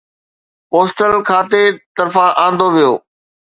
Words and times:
postal 0.69 1.13
کاتي 1.29 1.63
طرفان 1.97 2.29
آندو 2.45 2.67
ويو 2.73 2.93